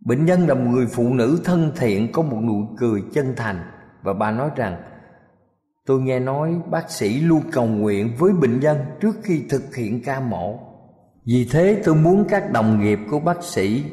Bệnh 0.00 0.24
nhân 0.24 0.48
là 0.48 0.54
một 0.54 0.70
người 0.70 0.86
phụ 0.86 1.14
nữ 1.14 1.40
thân 1.44 1.72
thiện, 1.76 2.12
Có 2.12 2.22
một 2.22 2.38
nụ 2.42 2.66
cười 2.78 3.02
chân 3.14 3.34
thành. 3.36 3.62
Và 4.02 4.12
bà 4.12 4.30
nói 4.30 4.50
rằng, 4.56 4.82
Tôi 5.86 6.00
nghe 6.00 6.20
nói 6.20 6.60
bác 6.70 6.90
sĩ 6.90 7.20
luôn 7.20 7.42
cầu 7.52 7.66
nguyện 7.66 8.16
với 8.18 8.32
bệnh 8.32 8.60
nhân 8.60 8.76
Trước 9.00 9.16
khi 9.22 9.44
thực 9.50 9.74
hiện 9.74 10.02
ca 10.04 10.20
mổ 10.20 10.73
vì 11.26 11.48
thế 11.50 11.82
tôi 11.84 11.94
muốn 11.94 12.24
các 12.28 12.52
đồng 12.52 12.80
nghiệp 12.80 12.98
của 13.10 13.20
bác 13.20 13.44
sĩ 13.44 13.84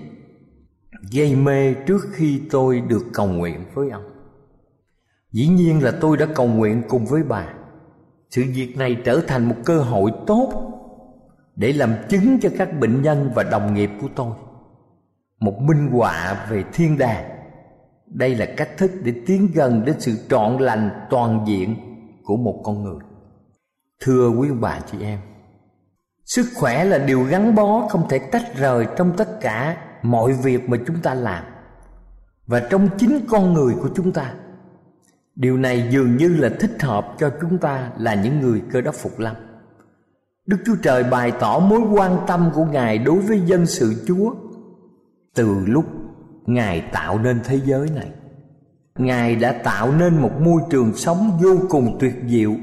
gây 1.12 1.36
mê 1.36 1.74
trước 1.74 2.02
khi 2.12 2.42
tôi 2.52 2.82
được 2.82 3.06
cầu 3.14 3.28
nguyện 3.28 3.66
với 3.74 3.90
ông. 3.90 4.04
Dĩ 5.32 5.48
nhiên 5.48 5.84
là 5.84 5.92
tôi 6.02 6.18
đã 6.18 6.26
cầu 6.36 6.48
nguyện 6.48 6.84
cùng 6.90 7.06
với 7.06 7.24
bà. 7.24 7.54
Sự 8.30 8.44
việc 8.54 8.78
này 8.78 8.98
trở 9.06 9.22
thành 9.28 9.50
một 9.50 9.56
cơ 9.66 9.82
hội 9.82 10.12
tốt 10.28 10.72
để 11.56 11.74
làm 11.74 11.94
chứng 12.10 12.40
cho 12.42 12.50
các 12.58 12.80
bệnh 12.80 13.02
nhân 13.02 13.32
và 13.36 13.44
đồng 13.44 13.74
nghiệp 13.74 13.90
của 14.02 14.08
tôi. 14.16 14.32
Một 15.40 15.62
minh 15.62 15.88
họa 15.92 16.48
về 16.50 16.64
thiên 16.74 16.98
đàng. 16.98 17.30
Đây 18.06 18.36
là 18.36 18.46
cách 18.58 18.78
thức 18.78 18.92
để 19.04 19.14
tiến 19.26 19.48
gần 19.54 19.86
đến 19.86 19.96
sự 20.00 20.18
trọn 20.30 20.58
lành 20.58 20.90
toàn 21.10 21.46
diện 21.48 21.76
của 22.24 22.38
một 22.38 22.62
con 22.64 22.84
người. 22.84 23.00
Thưa 24.00 24.30
quý 24.30 24.50
bà 24.60 24.80
chị 24.92 24.98
em, 25.02 25.20
sức 26.26 26.46
khỏe 26.56 26.86
là 26.86 26.98
điều 26.98 27.24
gắn 27.24 27.56
bó 27.56 27.88
không 27.90 28.10
thể 28.10 28.20
tách 28.20 28.58
rời 28.58 28.88
trong 28.98 29.14
tất 29.18 29.42
cả 29.42 29.78
mọi 30.02 30.34
việc 30.34 30.70
mà 30.70 30.78
chúng 30.88 31.02
ta 31.02 31.14
làm. 31.14 31.44
Và 32.48 32.60
trong 32.70 32.90
chính 32.98 33.26
con 33.30 33.54
người 33.54 33.76
của 33.82 33.90
chúng 33.96 34.12
ta, 34.12 34.34
điều 35.36 35.58
này 35.58 35.88
dường 35.92 36.18
như 36.18 36.28
là 36.28 36.50
thích 36.60 36.82
hợp 36.82 37.16
cho 37.20 37.32
chúng 37.42 37.58
ta 37.58 37.92
là 37.98 38.16
những 38.16 38.40
người 38.40 38.62
cơ 38.72 38.82
đốc 38.82 38.96
phục 38.96 39.20
lâm. 39.20 39.36
Đức 40.46 40.58
chúa 40.66 40.76
trời 40.84 41.04
bày 41.04 41.32
tỏ 41.32 41.60
mối 41.60 41.80
quan 41.80 42.18
tâm 42.28 42.52
của 42.54 42.66
ngài 42.66 42.98
đối 42.98 43.20
với 43.20 43.42
dân 43.46 43.66
sự 43.66 44.04
chúa 44.08 44.34
từ 45.36 45.56
lúc 45.66 45.86
ngài 46.46 46.82
tạo 46.82 47.20
nên 47.20 47.40
thế 47.44 47.60
giới 47.66 47.90
này. 47.96 48.12
Ngài 48.96 49.36
đã 49.36 49.52
tạo 49.52 49.92
nên 49.92 50.22
một 50.22 50.42
môi 50.42 50.62
trường 50.70 50.94
sống 50.96 51.40
vô 51.44 51.58
cùng 51.70 51.98
tuyệt 52.00 52.16
diệu 52.28 52.56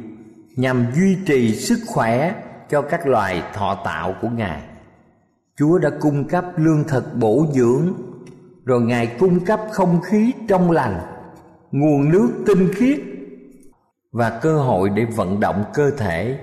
nhằm 0.57 0.87
duy 0.95 1.17
trì 1.27 1.55
sức 1.55 1.79
khỏe 1.87 2.35
cho 2.71 2.83
các 2.83 3.07
loài 3.07 3.43
thọ 3.55 3.75
tạo 3.85 4.15
của 4.23 4.29
Ngài. 4.29 4.63
Chúa 5.57 5.79
đã 5.79 5.91
cung 6.01 6.29
cấp 6.29 6.45
lương 6.57 6.85
thực 6.85 7.17
bổ 7.17 7.47
dưỡng, 7.53 7.93
rồi 8.65 8.81
Ngài 8.81 9.17
cung 9.19 9.45
cấp 9.45 9.61
không 9.73 10.01
khí 10.01 10.33
trong 10.49 10.71
lành, 10.71 11.01
nguồn 11.71 12.11
nước 12.11 12.31
tinh 12.47 12.69
khiết 12.75 13.01
và 14.13 14.39
cơ 14.43 14.59
hội 14.59 14.91
để 14.91 15.05
vận 15.05 15.41
động 15.41 15.65
cơ 15.75 15.91
thể 15.91 16.39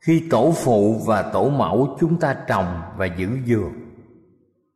khi 0.00 0.28
tổ 0.30 0.52
phụ 0.56 1.02
và 1.06 1.22
tổ 1.22 1.48
mẫu 1.50 1.96
chúng 2.00 2.20
ta 2.20 2.36
trồng 2.46 2.80
và 2.96 3.06
giữ 3.06 3.28
vườn, 3.46 3.72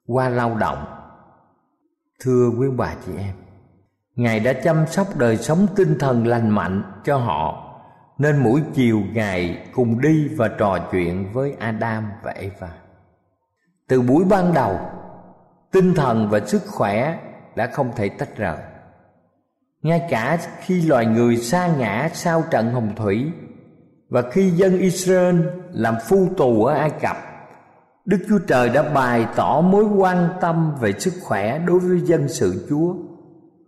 qua 0.06 0.28
lao 0.28 0.54
động. 0.54 0.84
Thưa 2.20 2.50
quý 2.58 2.66
bà 2.76 2.94
chị 3.06 3.12
em, 3.18 3.34
Ngài 4.14 4.40
đã 4.40 4.52
chăm 4.52 4.86
sóc 4.86 5.16
đời 5.16 5.36
sống 5.36 5.66
tinh 5.76 5.96
thần 5.98 6.26
lành 6.26 6.50
mạnh 6.50 6.82
cho 7.04 7.16
họ 7.16 7.69
nên 8.20 8.36
mỗi 8.36 8.62
chiều 8.74 9.02
ngài 9.12 9.58
cùng 9.72 10.00
đi 10.00 10.28
và 10.36 10.48
trò 10.48 10.78
chuyện 10.92 11.32
với 11.32 11.54
adam 11.58 12.04
và 12.22 12.32
eva. 12.32 12.68
Từ 13.88 14.02
buổi 14.02 14.24
ban 14.24 14.54
đầu, 14.54 14.78
tinh 15.72 15.94
thần 15.94 16.28
và 16.30 16.40
sức 16.46 16.62
khỏe 16.66 17.18
đã 17.56 17.66
không 17.66 17.90
thể 17.96 18.08
tách 18.08 18.36
rời. 18.36 18.56
Ngay 19.82 20.06
cả 20.10 20.38
khi 20.60 20.82
loài 20.82 21.06
người 21.06 21.36
sa 21.36 21.66
ngã 21.78 22.10
sau 22.12 22.42
trận 22.50 22.72
hồng 22.72 22.92
thủy 22.96 23.32
và 24.08 24.22
khi 24.32 24.50
dân 24.50 24.78
Israel 24.78 25.40
làm 25.72 25.94
phu 26.08 26.28
tù 26.36 26.64
ở 26.64 26.74
Ai 26.74 26.90
Cập, 26.90 27.16
Đức 28.04 28.18
Chúa 28.28 28.38
Trời 28.38 28.68
đã 28.68 28.82
bày 28.82 29.26
tỏ 29.36 29.60
mối 29.60 29.84
quan 29.84 30.28
tâm 30.40 30.74
về 30.80 30.92
sức 30.92 31.14
khỏe 31.22 31.58
đối 31.58 31.78
với 31.78 32.00
dân 32.00 32.28
sự 32.28 32.66
Chúa 32.70 32.94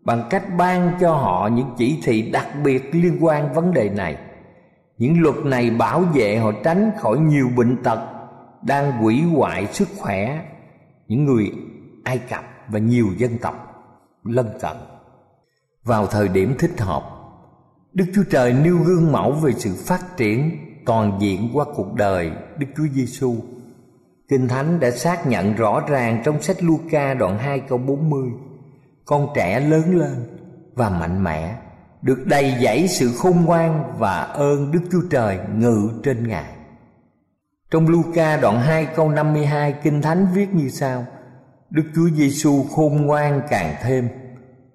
bằng 0.04 0.26
cách 0.30 0.44
ban 0.58 0.98
cho 1.00 1.14
họ 1.14 1.48
những 1.52 1.70
chỉ 1.78 2.00
thị 2.04 2.30
đặc 2.30 2.46
biệt 2.64 2.94
liên 2.94 3.18
quan 3.20 3.52
vấn 3.52 3.74
đề 3.74 3.88
này 3.88 4.16
những 5.02 5.22
luật 5.22 5.36
này 5.44 5.70
bảo 5.70 6.00
vệ 6.00 6.36
họ 6.38 6.52
tránh 6.64 6.90
khỏi 6.98 7.18
nhiều 7.18 7.48
bệnh 7.56 7.82
tật 7.82 8.00
đang 8.62 8.92
hủy 8.92 9.22
hoại 9.22 9.66
sức 9.66 9.88
khỏe 9.98 10.44
những 11.08 11.24
người 11.24 11.52
Ai 12.04 12.18
Cập 12.18 12.44
và 12.68 12.78
nhiều 12.78 13.06
dân 13.16 13.38
tộc 13.38 13.54
lân 14.24 14.46
cận. 14.60 14.76
Vào 15.84 16.06
thời 16.06 16.28
điểm 16.28 16.54
thích 16.58 16.80
hợp, 16.80 17.02
Đức 17.92 18.04
Chúa 18.14 18.22
Trời 18.30 18.52
nêu 18.52 18.76
gương 18.76 19.12
mẫu 19.12 19.32
về 19.32 19.52
sự 19.52 19.74
phát 19.86 20.16
triển 20.16 20.50
toàn 20.86 21.18
diện 21.20 21.50
qua 21.52 21.64
cuộc 21.74 21.94
đời 21.94 22.30
Đức 22.58 22.66
Chúa 22.76 22.86
Giêsu. 22.94 23.36
Kinh 24.28 24.48
Thánh 24.48 24.80
đã 24.80 24.90
xác 24.90 25.26
nhận 25.26 25.54
rõ 25.54 25.80
ràng 25.88 26.22
trong 26.24 26.42
sách 26.42 26.62
Luca 26.62 27.14
đoạn 27.14 27.38
2 27.38 27.60
câu 27.60 27.78
40 27.78 28.30
Con 29.04 29.28
trẻ 29.34 29.60
lớn 29.60 29.98
lên 29.98 30.38
và 30.74 30.90
mạnh 30.90 31.24
mẽ 31.24 31.56
được 32.02 32.26
đầy 32.26 32.54
dẫy 32.62 32.88
sự 32.88 33.12
khôn 33.18 33.44
ngoan 33.44 33.92
và 33.98 34.20
ơn 34.20 34.72
Đức 34.72 34.80
Chúa 34.92 35.02
Trời 35.10 35.38
ngự 35.56 35.90
trên 36.02 36.28
Ngài. 36.28 36.52
Trong 37.70 37.88
Luca 37.88 38.36
đoạn 38.36 38.60
2 38.60 38.86
câu 38.86 39.10
52 39.10 39.74
Kinh 39.82 40.02
Thánh 40.02 40.26
viết 40.34 40.54
như 40.54 40.68
sau 40.68 41.06
Đức 41.70 41.82
Chúa 41.94 42.08
Giêsu 42.16 42.64
khôn 42.70 43.06
ngoan 43.06 43.42
càng 43.48 43.74
thêm 43.82 44.08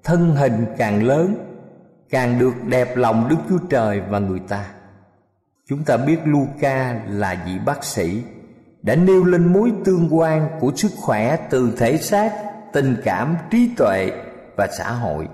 Thân 0.03 0.35
hình 0.35 0.65
càng 0.77 1.03
lớn 1.03 1.35
Càng 2.09 2.39
được 2.39 2.53
đẹp 2.63 2.97
lòng 2.97 3.27
Đức 3.29 3.35
Chúa 3.49 3.57
Trời 3.69 4.01
và 4.09 4.19
người 4.19 4.39
ta 4.47 4.65
Chúng 5.69 5.83
ta 5.83 5.97
biết 5.97 6.17
Luca 6.25 7.01
là 7.07 7.43
vị 7.45 7.59
bác 7.65 7.83
sĩ 7.83 8.23
Đã 8.81 8.95
nêu 8.95 9.23
lên 9.23 9.53
mối 9.53 9.71
tương 9.85 10.17
quan 10.17 10.49
của 10.59 10.71
sức 10.75 10.91
khỏe 11.01 11.37
từ 11.49 11.73
thể 11.77 11.97
xác, 11.97 12.33
tình 12.73 12.95
cảm, 13.03 13.37
trí 13.51 13.69
tuệ 13.77 14.11
và 14.57 14.67
xã 14.77 14.91
hội 14.91 15.27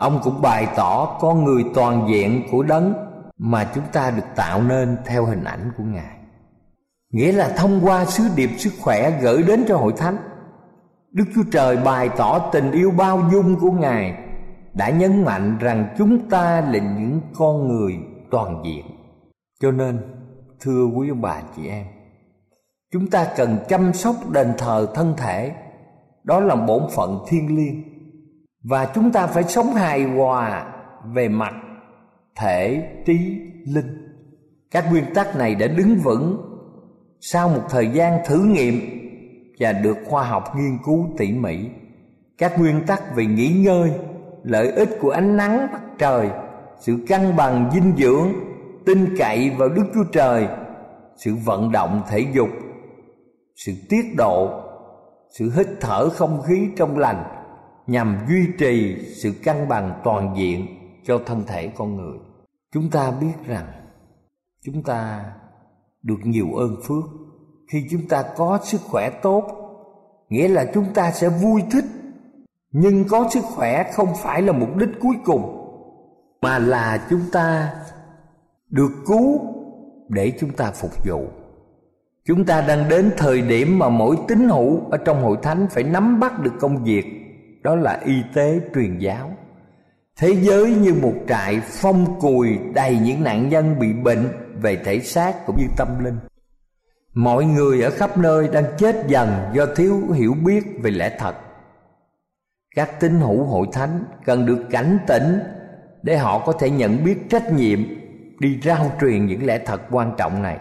Ông 0.00 0.20
cũng 0.22 0.42
bày 0.42 0.68
tỏ 0.76 1.18
con 1.20 1.44
người 1.44 1.64
toàn 1.74 2.06
diện 2.08 2.42
của 2.50 2.62
đấng 2.62 2.94
Mà 3.38 3.70
chúng 3.74 3.84
ta 3.92 4.10
được 4.10 4.22
tạo 4.36 4.62
nên 4.62 4.96
theo 5.06 5.24
hình 5.24 5.44
ảnh 5.44 5.72
của 5.78 5.84
Ngài. 5.84 6.16
Nghĩa 7.12 7.32
là 7.32 7.48
thông 7.56 7.80
qua 7.84 8.04
sứ 8.04 8.24
điệp 8.36 8.50
sức 8.58 8.70
khỏe 8.80 9.20
gửi 9.22 9.42
đến 9.42 9.64
cho 9.68 9.76
hội 9.76 9.92
thánh, 9.96 10.16
Đức 11.12 11.24
Chúa 11.34 11.42
Trời 11.52 11.76
bày 11.76 12.08
tỏ 12.16 12.38
tình 12.52 12.70
yêu 12.70 12.90
bao 12.90 13.28
dung 13.32 13.56
của 13.60 13.70
Ngài 13.70 14.14
Đã 14.74 14.90
nhấn 14.90 15.24
mạnh 15.24 15.58
rằng 15.60 15.94
chúng 15.98 16.28
ta 16.28 16.60
là 16.60 16.78
những 16.78 17.20
con 17.34 17.68
người 17.68 17.98
toàn 18.30 18.62
diện. 18.64 18.84
Cho 19.60 19.70
nên, 19.70 19.98
thưa 20.60 20.84
quý 20.84 21.08
ông 21.08 21.20
bà 21.20 21.42
chị 21.56 21.66
em, 21.68 21.86
Chúng 22.92 23.10
ta 23.10 23.26
cần 23.36 23.58
chăm 23.68 23.92
sóc 23.92 24.16
đền 24.30 24.52
thờ 24.58 24.86
thân 24.94 25.14
thể, 25.16 25.52
Đó 26.24 26.40
là 26.40 26.56
bổn 26.56 26.82
phận 26.94 27.18
thiên 27.28 27.56
liêng. 27.56 27.89
Và 28.64 28.92
chúng 28.94 29.12
ta 29.12 29.26
phải 29.26 29.42
sống 29.42 29.74
hài 29.74 30.04
hòa 30.04 30.72
về 31.14 31.28
mặt 31.28 31.54
thể, 32.36 32.88
trí, 33.06 33.40
linh. 33.66 33.96
Các 34.70 34.84
nguyên 34.90 35.04
tắc 35.14 35.36
này 35.36 35.54
đã 35.54 35.66
đứng 35.66 35.96
vững 35.96 36.46
sau 37.20 37.48
một 37.48 37.62
thời 37.70 37.88
gian 37.88 38.18
thử 38.26 38.38
nghiệm 38.38 38.80
và 39.58 39.72
được 39.72 39.96
khoa 40.06 40.24
học 40.24 40.56
nghiên 40.56 40.78
cứu 40.84 41.06
tỉ 41.18 41.32
mỉ. 41.32 41.58
Các 42.38 42.58
nguyên 42.58 42.86
tắc 42.86 43.16
về 43.16 43.26
nghỉ 43.26 43.48
ngơi, 43.48 43.90
lợi 44.42 44.72
ích 44.72 44.88
của 45.00 45.10
ánh 45.10 45.36
nắng 45.36 45.68
mặt 45.72 45.82
trời, 45.98 46.28
sự 46.80 47.04
cân 47.08 47.36
bằng 47.36 47.70
dinh 47.72 47.92
dưỡng, 47.96 48.28
tin 48.86 49.16
cậy 49.18 49.50
vào 49.50 49.68
đức 49.68 49.84
chúa 49.94 50.04
trời, 50.12 50.46
sự 51.16 51.34
vận 51.44 51.72
động 51.72 52.02
thể 52.10 52.26
dục, 52.32 52.48
sự 53.56 53.72
tiết 53.88 54.14
độ, 54.16 54.62
sự 55.38 55.52
hít 55.56 55.66
thở 55.80 56.08
không 56.08 56.42
khí 56.42 56.68
trong 56.76 56.98
lành 56.98 57.39
nhằm 57.86 58.18
duy 58.28 58.46
trì 58.58 58.96
sự 59.22 59.32
cân 59.44 59.68
bằng 59.68 60.00
toàn 60.04 60.34
diện 60.36 60.66
cho 61.04 61.20
thân 61.26 61.44
thể 61.46 61.68
con 61.68 61.96
người. 61.96 62.18
Chúng 62.72 62.90
ta 62.90 63.10
biết 63.10 63.34
rằng 63.46 63.66
chúng 64.64 64.82
ta 64.82 65.24
được 66.02 66.18
nhiều 66.24 66.54
ơn 66.54 66.76
phước. 66.84 67.04
Khi 67.72 67.86
chúng 67.90 68.08
ta 68.08 68.24
có 68.36 68.58
sức 68.64 68.80
khỏe 68.80 69.10
tốt, 69.10 69.44
nghĩa 70.28 70.48
là 70.48 70.70
chúng 70.74 70.94
ta 70.94 71.12
sẽ 71.12 71.28
vui 71.28 71.62
thích. 71.72 71.84
Nhưng 72.72 73.04
có 73.08 73.28
sức 73.30 73.44
khỏe 73.44 73.92
không 73.92 74.08
phải 74.22 74.42
là 74.42 74.52
mục 74.52 74.76
đích 74.76 74.88
cuối 75.00 75.16
cùng, 75.24 75.56
mà 76.42 76.58
là 76.58 77.06
chúng 77.10 77.22
ta 77.32 77.74
được 78.68 78.90
cứu 79.06 79.40
để 80.08 80.32
chúng 80.40 80.50
ta 80.50 80.70
phục 80.70 80.90
vụ. 81.04 81.28
Chúng 82.24 82.44
ta 82.44 82.60
đang 82.60 82.88
đến 82.88 83.10
thời 83.16 83.40
điểm 83.40 83.78
mà 83.78 83.88
mỗi 83.88 84.16
tín 84.28 84.48
hữu 84.48 84.80
ở 84.90 84.98
trong 84.98 85.22
hội 85.22 85.36
thánh 85.42 85.66
phải 85.70 85.82
nắm 85.82 86.20
bắt 86.20 86.40
được 86.40 86.52
công 86.60 86.84
việc 86.84 87.19
đó 87.62 87.74
là 87.74 88.00
y 88.04 88.22
tế 88.34 88.60
truyền 88.74 88.98
giáo. 88.98 89.30
Thế 90.16 90.34
giới 90.40 90.74
như 90.74 90.94
một 90.94 91.14
trại 91.28 91.60
phong 91.60 92.20
cùi 92.20 92.58
đầy 92.74 92.98
những 92.98 93.24
nạn 93.24 93.48
nhân 93.48 93.78
bị 93.78 93.92
bệnh 93.92 94.28
về 94.62 94.76
thể 94.76 95.00
xác 95.00 95.46
cũng 95.46 95.56
như 95.56 95.66
tâm 95.76 96.04
linh. 96.04 96.18
Mọi 97.14 97.44
người 97.44 97.82
ở 97.82 97.90
khắp 97.90 98.18
nơi 98.18 98.48
đang 98.48 98.64
chết 98.78 98.96
dần 99.08 99.28
do 99.54 99.66
thiếu 99.76 100.02
hiểu 100.14 100.34
biết 100.44 100.64
về 100.82 100.90
lẽ 100.90 101.16
thật. 101.18 101.34
Các 102.76 103.00
tín 103.00 103.20
hữu 103.20 103.44
hội 103.44 103.66
thánh 103.72 104.04
cần 104.24 104.46
được 104.46 104.66
cảnh 104.70 104.98
tỉnh 105.06 105.40
để 106.02 106.18
họ 106.18 106.38
có 106.46 106.52
thể 106.52 106.70
nhận 106.70 107.04
biết 107.04 107.18
trách 107.30 107.52
nhiệm 107.52 107.78
đi 108.38 108.60
rao 108.62 108.92
truyền 109.00 109.26
những 109.26 109.46
lẽ 109.46 109.58
thật 109.66 109.80
quan 109.90 110.14
trọng 110.18 110.42
này. 110.42 110.58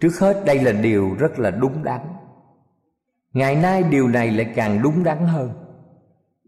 Trước 0.00 0.18
hết, 0.20 0.42
đây 0.46 0.58
là 0.58 0.72
điều 0.72 1.14
rất 1.18 1.38
là 1.38 1.50
đúng 1.50 1.84
đắn. 1.84 2.00
Ngày 3.32 3.56
nay 3.56 3.82
điều 3.82 4.08
này 4.08 4.30
lại 4.30 4.52
càng 4.54 4.82
đúng 4.82 5.04
đắn 5.04 5.18
hơn 5.18 5.67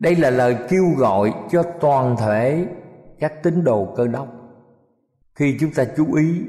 đây 0.01 0.17
là 0.17 0.31
lời 0.31 0.57
kêu 0.69 0.85
gọi 0.97 1.35
cho 1.51 1.63
toàn 1.81 2.17
thể 2.17 2.67
các 3.19 3.43
tín 3.43 3.65
đồ 3.65 3.95
cơ 3.97 4.07
đốc. 4.07 4.29
Khi 5.35 5.57
chúng 5.61 5.71
ta 5.73 5.85
chú 5.97 6.15
ý 6.15 6.43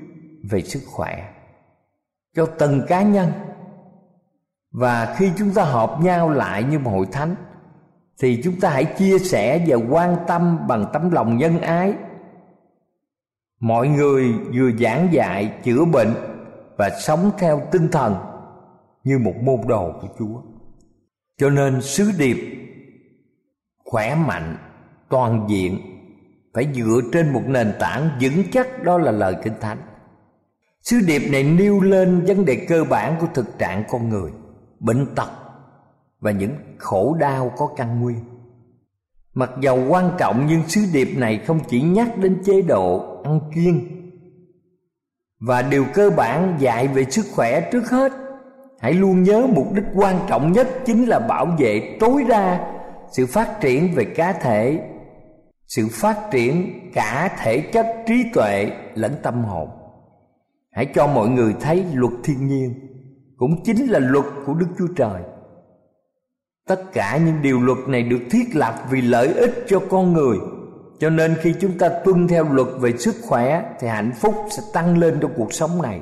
về 0.50 0.62
sức 0.62 0.82
khỏe 0.88 1.34
cho 2.36 2.46
từng 2.46 2.82
cá 2.88 3.02
nhân, 3.02 3.32
và 4.72 5.16
khi 5.18 5.32
chúng 5.38 5.54
ta 5.54 5.64
họp 5.64 6.02
nhau 6.02 6.30
lại 6.30 6.64
như 6.64 6.80
một 6.80 6.92
hội 6.92 7.08
thánh, 7.12 7.36
thì 8.20 8.42
chúng 8.44 8.60
ta 8.60 8.70
hãy 8.70 8.86
chia 8.86 9.20
sẻ 9.20 9.66
và 9.68 9.78
quan 9.90 10.16
tâm 10.28 10.68
bằng 10.68 10.86
tấm 10.94 11.12
lòng 11.12 11.38
nhân 11.38 11.62
ái. 11.62 11.94
Mọi 13.60 13.88
người 13.88 14.34
vừa 14.54 14.72
giảng 14.80 15.08
dạy 15.12 15.54
chữa 15.64 15.86
bệnh 15.86 16.14
và 16.78 16.90
sống 16.90 17.32
theo 17.38 17.62
tinh 17.72 17.88
thần 17.92 18.16
như 19.04 19.20
một 19.20 19.34
môn 19.42 19.60
đồ 19.68 19.94
của 20.02 20.08
chúa. 20.20 20.42
Cho 21.38 21.50
nên 21.50 21.82
sứ 21.82 22.12
điệp 22.18 22.61
khỏe 23.92 24.16
mạnh, 24.16 24.58
toàn 25.10 25.46
diện, 25.50 25.80
phải 26.54 26.68
dựa 26.74 27.02
trên 27.14 27.34
một 27.34 27.42
nền 27.48 27.74
tảng 27.80 28.10
vững 28.22 28.44
chắc, 28.52 28.84
đó 28.84 28.98
là 28.98 29.12
lời 29.12 29.36
kinh 29.44 29.54
thánh. 29.62 29.78
Sứ 30.82 31.00
điệp 31.08 31.22
này 31.32 31.44
nêu 31.44 31.82
lên 31.82 32.24
vấn 32.28 32.46
đề 32.46 32.66
cơ 32.70 32.84
bản 32.84 33.16
của 33.20 33.28
thực 33.34 33.58
trạng 33.60 33.84
con 33.90 34.10
người, 34.10 34.32
Bệnh 34.80 35.16
tật 35.16 35.30
và 36.20 36.32
những 36.32 36.56
khổ 36.78 37.16
đau 37.20 37.52
có 37.58 37.70
căn 37.76 38.02
nguyên. 38.02 38.20
Mặc 39.34 39.52
dầu 39.62 39.86
quan 39.90 40.12
trọng, 40.18 40.46
nhưng 40.48 40.68
sứ 40.68 40.82
điệp 40.94 41.10
này 41.18 41.38
không 41.38 41.60
chỉ 41.70 41.82
nhắc 41.82 42.18
đến 42.18 42.42
chế 42.46 42.62
độ 42.62 43.22
ăn 43.24 43.40
kiêng 43.56 43.88
Và 45.40 45.62
điều 45.62 45.86
cơ 45.94 46.10
bản 46.10 46.58
dạy 46.60 46.88
về 46.88 47.04
sức 47.04 47.26
khỏe 47.36 47.70
trước 47.72 47.90
hết, 47.90 48.12
Hãy 48.80 48.94
luôn 48.94 49.24
nhớ 49.24 49.48
mục 49.56 49.74
đích 49.74 49.86
quan 49.96 50.20
trọng 50.30 50.52
nhất 50.52 50.68
chính 50.86 51.06
là 51.06 51.20
bảo 51.20 51.46
vệ 51.60 51.98
tối 52.00 52.24
đa 52.30 52.81
sự 53.12 53.26
phát 53.26 53.62
triển 53.62 53.92
về 53.96 54.06
cá 54.06 54.34
thể. 54.34 54.80
Sự 55.68 55.88
phát 55.92 56.18
triển 56.32 56.80
cả 56.94 57.38
thể 57.40 57.62
chất 57.62 57.86
trí 58.08 58.24
tuệ 58.34 58.72
lẫn 58.96 59.16
tâm 59.24 59.44
hồn. 59.44 59.70
Hãy 60.72 60.86
cho 60.96 61.08
mọi 61.08 61.30
người 61.30 61.56
thấy 61.60 61.86
luật 61.94 62.14
thiên 62.24 62.48
nhiên, 62.48 62.74
cũng 63.38 63.64
chính 63.64 63.88
là 63.88 64.00
luật 64.00 64.26
của 64.46 64.54
đức 64.54 64.68
chúa 64.78 64.88
trời. 64.96 65.22
Tất 66.68 66.82
cả 66.94 67.20
những 67.26 67.42
điều 67.42 67.62
luật 67.62 67.78
này 67.88 68.04
được 68.04 68.22
thiết 68.32 68.56
lập 68.56 68.76
vì 68.92 69.02
lợi 69.02 69.34
ích 69.34 69.66
cho 69.68 69.80
con 69.90 70.14
người, 70.14 70.38
cho 71.00 71.10
nên 71.10 71.36
khi 71.42 71.54
chúng 71.62 71.78
ta 71.78 71.90
tuân 72.06 72.28
theo 72.28 72.54
luật 72.54 72.68
về 72.80 72.98
sức 72.98 73.16
khỏe 73.28 73.76
thì 73.80 73.88
hạnh 73.88 74.12
phúc 74.16 74.36
sẽ 74.50 74.64
tăng 74.74 74.98
lên 74.98 75.18
trong 75.22 75.32
cuộc 75.38 75.54
sống 75.54 75.82
này. 75.82 76.02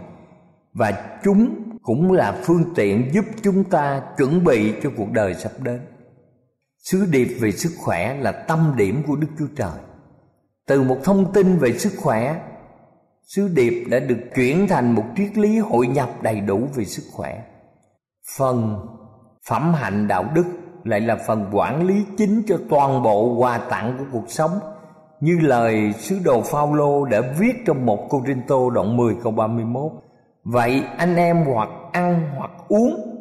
Và 0.74 1.20
chúng 1.24 1.50
cũng 1.82 2.12
là 2.12 2.42
phương 2.44 2.64
tiện 2.76 3.10
giúp 3.14 3.26
chúng 3.44 3.64
ta 3.64 4.02
chuẩn 4.18 4.44
bị 4.44 4.74
cho 4.84 4.90
cuộc 4.98 5.12
đời 5.12 5.34
sắp 5.34 5.52
đến 5.64 5.80
sứ 6.80 7.06
điệp 7.06 7.38
về 7.40 7.52
sức 7.52 7.72
khỏe 7.78 8.18
là 8.18 8.32
tâm 8.32 8.74
điểm 8.78 9.04
của 9.08 9.16
đức 9.16 9.28
chúa 9.40 9.48
trời 9.56 9.80
từ 10.68 10.84
một 10.84 10.98
thông 11.04 11.34
tin 11.34 11.58
về 11.58 11.74
sức 11.74 11.94
khỏe, 11.98 12.40
Sứ 13.36 13.48
điệp 13.48 13.86
đã 13.90 14.00
được 14.00 14.20
chuyển 14.36 14.68
thành 14.68 14.96
một 14.96 15.04
triết 15.18 15.38
lý 15.38 15.60
hội 15.60 15.88
nhập 15.88 16.10
đầy 16.22 16.42
đủ 16.42 16.68
về 16.76 16.86
sức 16.86 17.04
khỏe. 17.12 17.44
Phần 18.38 18.80
phẩm 19.50 19.74
hạnh 19.74 20.08
đạo 20.08 20.26
đức 20.34 20.46
lại 20.84 21.00
là 21.00 21.18
phần 21.28 21.46
quản 21.52 21.88
lý 21.88 21.96
chính 22.18 22.44
cho 22.48 22.58
toàn 22.70 23.04
bộ 23.04 23.36
quà 23.36 23.58
tặng 23.58 23.96
của 24.00 24.06
cuộc 24.12 24.32
sống, 24.32 24.60
như 25.20 25.40
lời 25.42 25.94
sứ 25.98 26.20
đồ 26.24 26.42
Phaolô 26.42 27.06
đã 27.06 27.22
viết 27.40 27.54
trong 27.66 27.86
một 27.86 28.08
Cô 28.10 28.24
Rinh 28.28 28.42
Tô 28.48 28.70
đoạn 28.70 28.98
10 28.98 29.16
câu 29.24 29.32
31. 29.32 29.92
Vậy 30.44 30.84
anh 30.98 31.16
em 31.16 31.46
hoặc 31.46 31.70
ăn 31.92 32.30
hoặc 32.38 32.52
uống, 32.68 33.18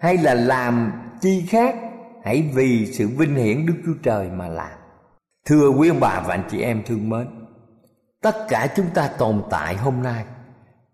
hay 0.00 0.16
là 0.16 0.34
làm 0.34 0.92
chi 1.20 1.44
khác 1.48 1.74
hãy 2.24 2.50
vì 2.54 2.92
sự 2.92 3.08
vinh 3.08 3.34
hiển 3.34 3.66
Đức 3.66 3.74
Chúa 3.86 3.94
Trời 4.02 4.30
mà 4.30 4.48
làm. 4.48 4.78
Thưa 5.46 5.68
quý 5.68 5.88
ông 5.88 6.00
bà 6.00 6.22
và 6.26 6.34
anh 6.34 6.44
chị 6.50 6.60
em 6.60 6.82
thương 6.86 7.08
mến, 7.08 7.26
tất 8.22 8.48
cả 8.48 8.68
chúng 8.76 8.86
ta 8.94 9.08
tồn 9.18 9.42
tại 9.50 9.76
hôm 9.76 10.02
nay 10.02 10.24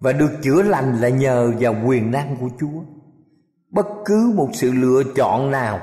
và 0.01 0.13
được 0.13 0.31
chữa 0.43 0.63
lành 0.63 1.01
là 1.01 1.09
nhờ 1.09 1.53
vào 1.61 1.75
quyền 1.87 2.11
năng 2.11 2.37
của 2.37 2.49
Chúa. 2.61 2.83
Bất 3.71 3.87
cứ 4.05 4.33
một 4.37 4.49
sự 4.53 4.73
lựa 4.73 5.03
chọn 5.17 5.51
nào, 5.51 5.81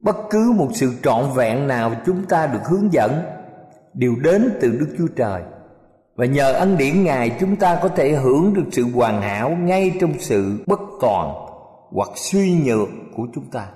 bất 0.00 0.16
cứ 0.30 0.52
một 0.56 0.68
sự 0.74 0.92
trọn 1.02 1.24
vẹn 1.34 1.66
nào 1.66 1.94
chúng 2.06 2.26
ta 2.26 2.46
được 2.46 2.60
hướng 2.70 2.92
dẫn 2.92 3.22
đều 3.94 4.14
đến 4.22 4.58
từ 4.60 4.76
Đức 4.80 4.94
Chúa 4.98 5.08
Trời. 5.16 5.42
Và 6.16 6.26
nhờ 6.26 6.52
ân 6.52 6.76
điển 6.76 7.04
Ngài 7.04 7.36
chúng 7.40 7.56
ta 7.56 7.78
có 7.82 7.88
thể 7.88 8.12
hưởng 8.12 8.54
được 8.54 8.64
sự 8.72 8.84
hoàn 8.94 9.22
hảo 9.22 9.50
ngay 9.50 9.96
trong 10.00 10.12
sự 10.18 10.64
bất 10.66 10.80
toàn 11.00 11.34
hoặc 11.90 12.08
suy 12.14 12.62
nhược 12.64 12.88
của 13.16 13.26
chúng 13.34 13.50
ta. 13.50 13.68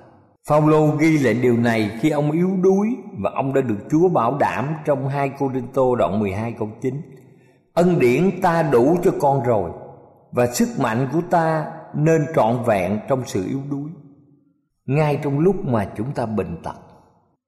Phaolô 0.48 0.86
ghi 0.86 1.18
lại 1.18 1.34
điều 1.34 1.56
này 1.56 1.98
khi 2.00 2.10
ông 2.10 2.30
yếu 2.30 2.50
đuối 2.62 2.96
và 3.18 3.30
ông 3.34 3.54
đã 3.54 3.60
được 3.60 3.78
Chúa 3.90 4.08
bảo 4.08 4.38
đảm 4.38 4.74
trong 4.84 5.08
2 5.08 5.30
Cô 5.38 5.48
Đinh 5.48 5.68
Tô 5.72 5.94
đoạn 5.94 6.20
12 6.20 6.54
câu 6.58 6.68
9. 6.80 7.02
Ân 7.74 7.98
điển 7.98 8.40
ta 8.42 8.62
đủ 8.62 8.96
cho 9.04 9.10
con 9.20 9.42
rồi, 9.44 9.70
và 10.32 10.46
sức 10.46 10.68
mạnh 10.78 11.08
của 11.12 11.20
ta 11.30 11.72
nên 11.94 12.26
trọn 12.34 12.62
vẹn 12.66 13.00
trong 13.08 13.22
sự 13.26 13.46
yếu 13.48 13.60
đuối. 13.70 13.90
Ngay 14.86 15.20
trong 15.22 15.38
lúc 15.38 15.64
mà 15.64 15.88
chúng 15.96 16.12
ta 16.12 16.26
bệnh 16.26 16.62
tật 16.62 16.76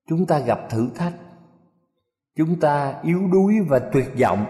chúng 0.08 0.26
ta 0.26 0.38
gặp 0.38 0.60
thử 0.70 0.88
thách. 0.94 1.12
Chúng 2.36 2.60
ta 2.60 2.94
yếu 3.02 3.20
đuối 3.32 3.54
và 3.68 3.78
tuyệt 3.78 4.12
vọng. 4.20 4.44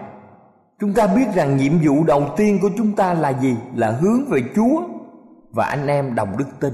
Chúng 0.81 0.95
ta 0.95 1.07
biết 1.07 1.27
rằng 1.35 1.57
nhiệm 1.57 1.73
vụ 1.85 2.05
đầu 2.05 2.25
tiên 2.37 2.59
của 2.63 2.71
chúng 2.77 2.97
ta 2.97 3.15
là 3.15 3.41
gì? 3.41 3.57
Là 3.75 3.91
hướng 3.91 4.25
về 4.31 4.41
chúa 4.57 4.83
và 5.51 5.67
anh 5.67 5.87
em 5.87 6.15
đồng 6.15 6.37
đức 6.39 6.47
tin 6.61 6.73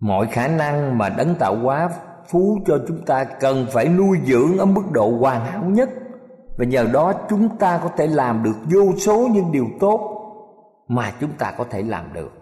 mọi 0.00 0.26
khả 0.26 0.48
năng 0.48 0.98
mà 0.98 1.08
đấng 1.08 1.34
tạo 1.34 1.56
hóa 1.56 1.90
phú 2.28 2.58
cho 2.66 2.78
chúng 2.88 3.04
ta 3.04 3.24
cần 3.24 3.66
phải 3.72 3.88
nuôi 3.88 4.18
dưỡng 4.24 4.58
ở 4.58 4.64
mức 4.64 4.82
độ 4.92 5.18
hoàn 5.20 5.44
hảo 5.44 5.64
nhất. 5.64 5.90
Và 6.58 6.64
nhờ 6.64 6.86
đó 6.92 7.12
chúng 7.30 7.56
ta 7.56 7.80
có 7.82 7.90
thể 7.96 8.06
làm 8.06 8.42
được 8.42 8.56
vô 8.70 8.92
số 8.98 9.28
những 9.32 9.52
điều 9.52 9.66
tốt 9.80 10.16
mà 10.88 11.12
chúng 11.20 11.32
ta 11.38 11.52
có 11.58 11.64
thể 11.70 11.82
làm 11.82 12.12
được. 12.12 12.32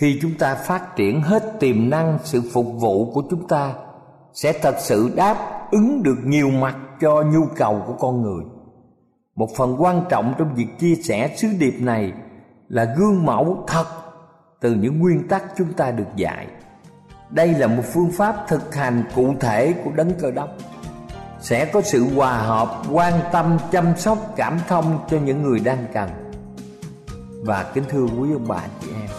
Khi 0.00 0.18
chúng 0.22 0.34
ta 0.38 0.54
phát 0.54 0.96
triển 0.96 1.22
hết 1.22 1.60
tiềm 1.60 1.90
năng, 1.90 2.18
sự 2.22 2.42
phục 2.52 2.66
vụ 2.80 3.12
của 3.14 3.22
chúng 3.30 3.48
ta 3.48 3.74
sẽ 4.32 4.52
thật 4.62 4.74
sự 4.78 5.10
đáp 5.16 5.36
ứng 5.70 6.02
được 6.02 6.16
nhiều 6.24 6.50
mặt 6.50 6.76
cho 7.00 7.22
nhu 7.22 7.46
cầu 7.56 7.82
của 7.86 7.94
con 7.98 8.22
người. 8.22 8.44
Một 9.36 9.48
phần 9.56 9.76
quan 9.78 10.02
trọng 10.08 10.34
trong 10.38 10.54
việc 10.54 10.78
chia 10.78 10.94
sẻ 10.94 11.34
sứ 11.36 11.48
điệp 11.60 11.74
này 11.80 12.12
là 12.68 12.94
gương 12.98 13.26
mẫu 13.26 13.64
thật 13.66 13.86
từ 14.60 14.74
những 14.74 14.98
nguyên 14.98 15.28
tắc 15.28 15.44
chúng 15.56 15.72
ta 15.72 15.90
được 15.90 16.16
dạy 16.16 16.46
đây 17.30 17.48
là 17.48 17.66
một 17.66 17.82
phương 17.92 18.12
pháp 18.12 18.36
thực 18.48 18.74
hành 18.74 19.04
cụ 19.14 19.34
thể 19.40 19.74
của 19.84 19.90
đấng 19.90 20.14
cơ 20.20 20.30
đốc. 20.30 20.48
Sẽ 21.40 21.64
có 21.64 21.82
sự 21.82 22.14
hòa 22.14 22.38
hợp, 22.38 22.82
quan 22.90 23.20
tâm, 23.32 23.58
chăm 23.72 23.96
sóc, 23.96 24.18
cảm 24.36 24.58
thông 24.68 25.06
cho 25.10 25.18
những 25.18 25.42
người 25.42 25.60
đang 25.60 25.86
cần. 25.94 26.10
Và 27.42 27.62
kính 27.74 27.84
thưa 27.88 28.04
quý 28.04 28.32
ông 28.32 28.48
bà, 28.48 28.62
chị 28.82 28.88
em, 29.00 29.10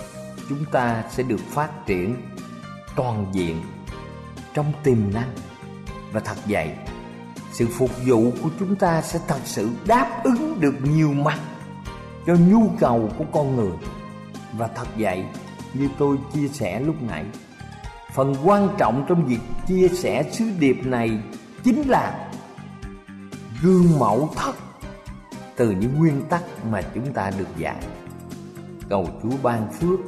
chúng 0.49 0.65
ta 0.71 1.03
sẽ 1.09 1.23
được 1.23 1.39
phát 1.49 1.85
triển 1.85 2.15
toàn 2.95 3.25
diện 3.31 3.61
trong 4.53 4.73
tiềm 4.83 5.13
năng 5.13 5.35
và 6.11 6.19
thật 6.19 6.35
vậy 6.45 6.71
sự 7.53 7.67
phục 7.67 7.91
vụ 8.05 8.31
của 8.43 8.49
chúng 8.59 8.75
ta 8.75 9.01
sẽ 9.01 9.19
thật 9.27 9.39
sự 9.45 9.69
đáp 9.87 10.21
ứng 10.23 10.59
được 10.59 10.75
nhiều 10.83 11.13
mặt 11.13 11.39
cho 12.27 12.35
nhu 12.35 12.69
cầu 12.79 13.09
của 13.17 13.25
con 13.31 13.55
người. 13.55 13.71
Và 14.53 14.67
thật 14.67 14.87
vậy 14.97 15.23
như 15.73 15.89
tôi 15.97 16.17
chia 16.33 16.47
sẻ 16.47 16.79
lúc 16.79 16.95
nãy 17.01 17.25
phần 18.17 18.35
quan 18.43 18.69
trọng 18.77 19.05
trong 19.07 19.25
việc 19.25 19.39
chia 19.67 19.87
sẻ 19.87 20.23
sứ 20.31 20.45
điệp 20.59 20.77
này 20.85 21.19
chính 21.63 21.89
là 21.89 22.29
gương 23.61 23.99
mẫu 23.99 24.29
thất 24.35 24.55
từ 25.55 25.71
những 25.71 25.97
nguyên 25.97 26.21
tắc 26.29 26.43
mà 26.65 26.81
chúng 26.95 27.13
ta 27.13 27.31
được 27.37 27.57
dạy 27.57 27.83
cầu 28.89 29.09
chúa 29.23 29.37
ban 29.43 29.71
phước 29.71 29.99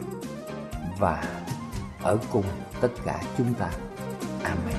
và 0.99 1.23
ở 2.01 2.17
cùng 2.31 2.45
tất 2.81 2.91
cả 3.05 3.21
chúng 3.37 3.53
ta. 3.53 3.69
Amen. 4.43 4.78